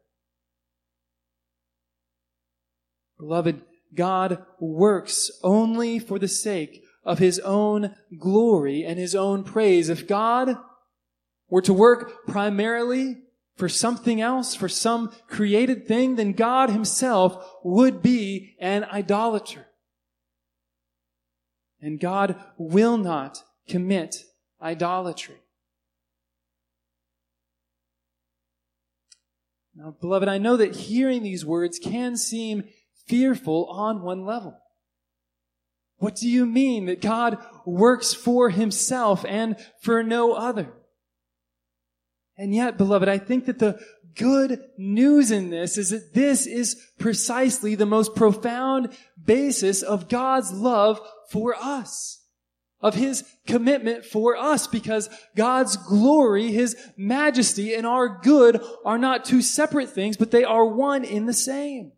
[3.18, 3.62] Beloved,
[3.94, 9.88] God works only for the sake of his own glory and his own praise.
[9.88, 10.56] If God
[11.48, 13.18] were to work primarily
[13.56, 19.66] for something else, for some created thing, then God himself would be an idolater.
[21.80, 24.24] And God will not commit
[24.60, 25.36] idolatry.
[29.76, 32.64] Now, beloved, I know that hearing these words can seem
[33.06, 34.58] fearful on one level.
[35.98, 40.72] What do you mean that God works for himself and for no other?
[42.36, 43.80] And yet, beloved, I think that the
[44.16, 50.52] good news in this is that this is precisely the most profound basis of God's
[50.52, 51.00] love
[51.30, 52.20] for us.
[52.80, 59.24] Of His commitment for us because God's glory, His majesty, and our good are not
[59.24, 61.92] two separate things, but they are one in the same.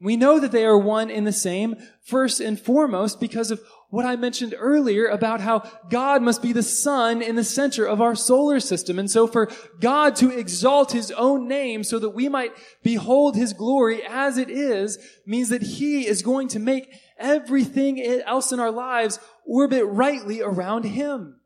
[0.00, 4.06] We know that they are one in the same, first and foremost, because of what
[4.06, 8.14] I mentioned earlier about how God must be the sun in the center of our
[8.14, 8.98] solar system.
[8.98, 13.52] And so for God to exalt his own name so that we might behold his
[13.52, 18.70] glory as it is means that he is going to make everything else in our
[18.70, 21.40] lives orbit rightly around him.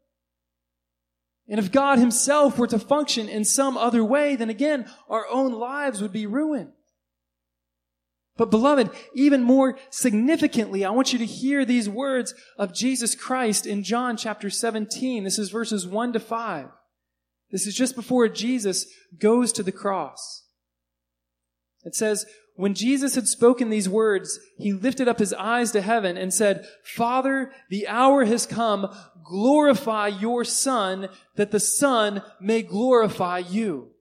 [1.48, 5.52] And if God himself were to function in some other way, then again, our own
[5.52, 6.72] lives would be ruined.
[8.36, 13.64] But beloved, even more significantly, I want you to hear these words of Jesus Christ
[13.64, 15.22] in John chapter 17.
[15.22, 16.68] This is verses 1 to 5.
[17.52, 18.86] This is just before Jesus
[19.20, 20.42] goes to the cross.
[21.84, 22.26] It says,
[22.56, 26.66] when Jesus had spoken these words, he lifted up his eyes to heaven and said,
[26.84, 28.92] Father, the hour has come.
[29.24, 33.93] Glorify your son that the son may glorify you.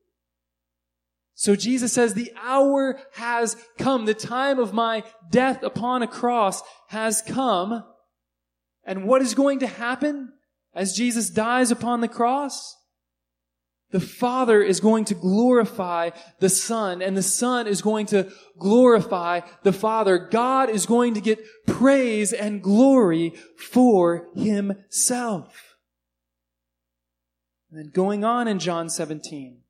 [1.36, 4.06] So Jesus says, the hour has come.
[4.06, 7.84] The time of my death upon a cross has come.
[8.84, 10.34] And what is going to happen
[10.74, 12.76] as Jesus dies upon the cross?
[13.92, 16.10] The Father is going to glorify
[16.40, 20.18] the Son, and the Son is going to glorify the Father.
[20.18, 25.76] God is going to get praise and glory for Himself.
[27.70, 29.63] And then going on in John 17,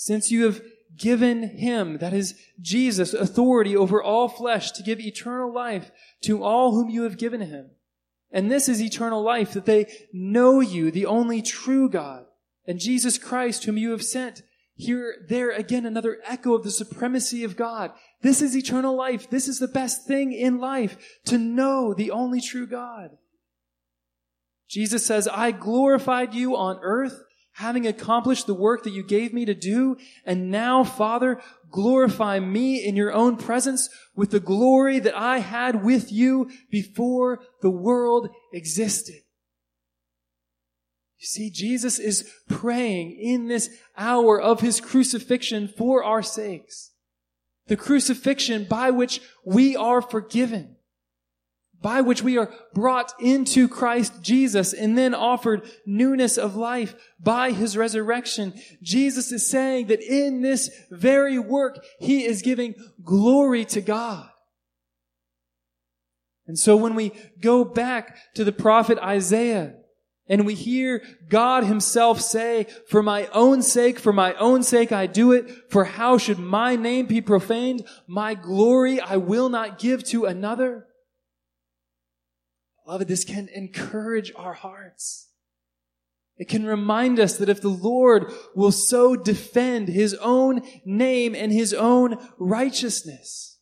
[0.00, 0.62] since you have
[0.96, 5.90] given him, that is Jesus, authority over all flesh to give eternal life
[6.22, 7.70] to all whom you have given him.
[8.30, 12.26] And this is eternal life, that they know you, the only true God,
[12.64, 14.42] and Jesus Christ, whom you have sent.
[14.76, 17.90] Here, there again, another echo of the supremacy of God.
[18.22, 19.28] This is eternal life.
[19.28, 23.18] This is the best thing in life, to know the only true God.
[24.68, 27.24] Jesus says, I glorified you on earth
[27.58, 29.96] having accomplished the work that you gave me to do.
[30.24, 31.40] And now, Father,
[31.72, 37.40] glorify me in your own presence with the glory that I had with you before
[37.60, 39.16] the world existed.
[41.18, 46.92] You see, Jesus is praying in this hour of his crucifixion for our sakes.
[47.66, 50.76] The crucifixion by which we are forgiven.
[51.80, 57.52] By which we are brought into Christ Jesus and then offered newness of life by
[57.52, 58.54] his resurrection.
[58.82, 62.74] Jesus is saying that in this very work, he is giving
[63.04, 64.28] glory to God.
[66.46, 69.74] And so when we go back to the prophet Isaiah,
[70.28, 75.06] and we hear God himself say, for my own sake, for my own sake I
[75.06, 77.86] do it, for how should my name be profaned?
[78.06, 80.87] My glory I will not give to another.
[82.88, 85.28] Beloved, this can encourage our hearts.
[86.38, 91.52] It can remind us that if the Lord will so defend his own name and
[91.52, 93.58] his own righteousness,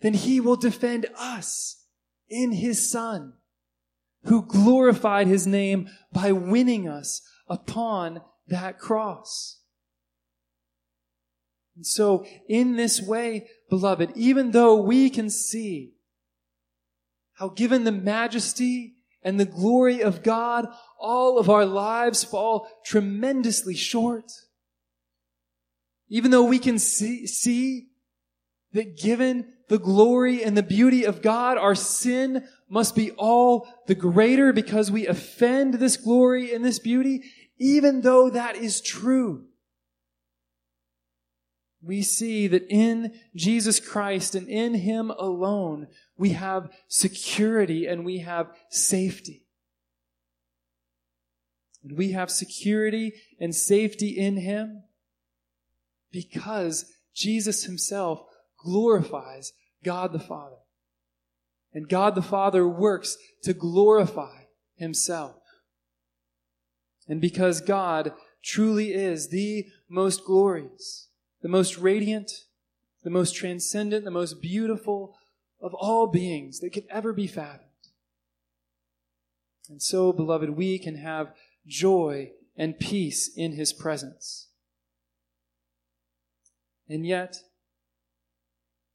[0.00, 1.84] then he will defend us
[2.30, 3.34] in his son
[4.24, 9.60] who glorified his name by winning us upon that cross.
[11.76, 15.92] And so, in this way, beloved, even though we can see
[17.40, 20.68] how given the majesty and the glory of God,
[20.98, 24.30] all of our lives fall tremendously short.
[26.10, 27.88] Even though we can see, see
[28.74, 33.94] that given the glory and the beauty of God, our sin must be all the
[33.94, 37.22] greater because we offend this glory and this beauty,
[37.58, 39.46] even though that is true.
[41.82, 48.18] We see that in Jesus Christ and in Him alone, we have security and we
[48.18, 49.46] have safety.
[51.82, 54.82] And we have security and safety in Him
[56.12, 58.22] because Jesus Himself
[58.58, 59.52] glorifies
[59.82, 60.56] God the Father.
[61.72, 64.40] And God the Father works to glorify
[64.80, 65.36] himself.
[67.06, 68.12] And because God
[68.42, 71.08] truly is the most glorious,
[71.42, 72.30] the most radiant,
[73.02, 75.16] the most transcendent, the most beautiful
[75.60, 77.64] of all beings that could ever be fathomed.
[79.68, 81.32] And so, beloved, we can have
[81.66, 84.48] joy and peace in his presence.
[86.88, 87.38] And yet,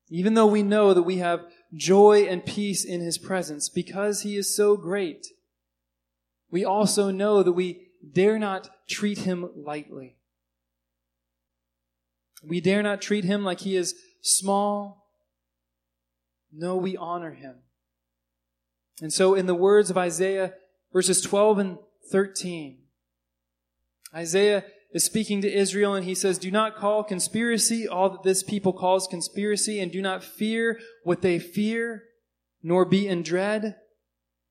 [0.10, 4.36] even though we know that we have joy and peace in his presence because he
[4.36, 5.28] is so great,
[6.52, 10.18] we also know that we dare not treat him lightly.
[12.44, 15.08] We dare not treat him like he is small.
[16.52, 17.56] No, we honor him.
[19.02, 20.54] And so, in the words of Isaiah,
[20.94, 21.78] verses 12 and
[22.12, 22.78] 13,
[24.14, 24.64] Isaiah
[24.94, 28.72] is speaking to Israel and he says, Do not call conspiracy all that this people
[28.72, 32.04] calls conspiracy, and do not fear what they fear,
[32.64, 33.76] nor be in dread.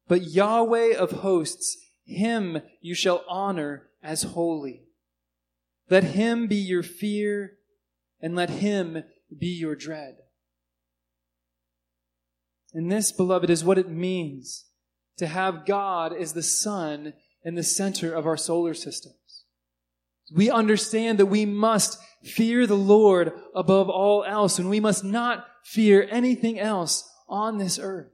[0.06, 4.82] But Yahweh of hosts, him you shall honor as holy.
[5.88, 7.54] Let him be your fear,
[8.24, 9.04] and let him
[9.38, 10.16] be your dread.
[12.72, 14.64] And this, beloved, is what it means
[15.18, 17.12] to have God as the sun
[17.44, 19.44] in the center of our solar systems.
[20.34, 25.44] We understand that we must fear the Lord above all else, and we must not
[25.62, 28.10] fear anything else on this earth.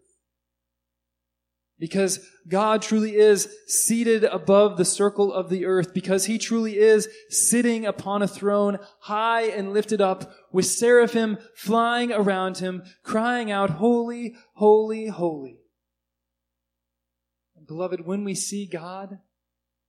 [1.80, 7.08] Because God truly is seated above the circle of the earth, because He truly is
[7.30, 13.70] sitting upon a throne high and lifted up, with seraphim flying around Him, crying out,
[13.70, 15.58] Holy, holy, holy.
[17.56, 19.18] And beloved, when we see God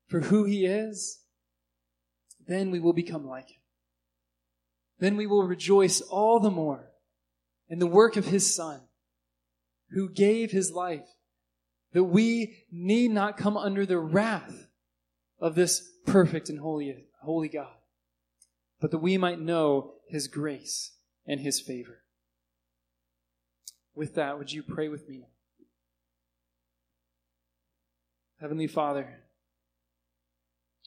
[0.08, 1.22] for who He is,
[2.48, 3.62] then we will become like him.
[5.00, 6.92] Then we will rejoice all the more
[7.70, 8.82] in the work of his Son,
[9.92, 11.08] who gave his life,
[11.94, 14.68] that we need not come under the wrath
[15.40, 17.76] of this perfect and holy, holy God,
[18.80, 20.94] but that we might know his grace
[21.26, 22.00] and his favor.
[23.94, 25.26] With that, would you pray with me?
[28.40, 29.20] Heavenly Father,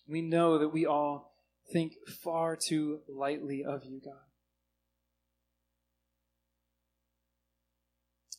[0.08, 1.34] we know that we all
[1.72, 1.92] think
[2.22, 4.14] far too lightly of you, God.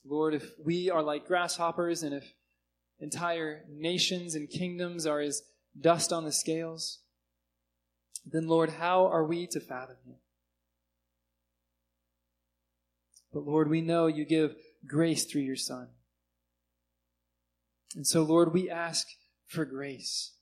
[0.03, 2.33] Lord, if we are like grasshoppers and if
[2.99, 5.43] entire nations and kingdoms are as
[5.79, 6.99] dust on the scales,
[8.25, 10.15] then, Lord, how are we to fathom you?
[13.31, 14.55] But, Lord, we know you give
[14.87, 15.89] grace through your Son.
[17.95, 19.07] And so, Lord, we ask
[19.45, 20.33] for grace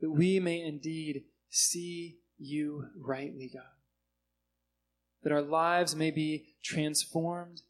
[0.00, 3.62] that we may indeed see you rightly, God.
[5.22, 7.62] That our lives may be transformed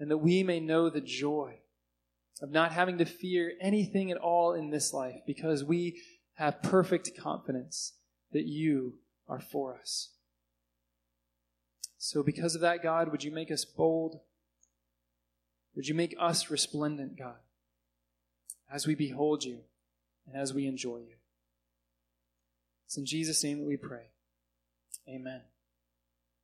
[0.00, 1.58] and that we may know the joy
[2.42, 6.00] of not having to fear anything at all in this life because we
[6.34, 7.92] have perfect confidence
[8.32, 8.94] that you
[9.28, 10.10] are for us.
[11.98, 14.20] So, because of that, God, would you make us bold?
[15.76, 17.36] Would you make us resplendent, God,
[18.72, 19.58] as we behold you
[20.26, 21.16] and as we enjoy you?
[22.86, 24.06] It's in Jesus' name that we pray.
[25.06, 25.42] Amen.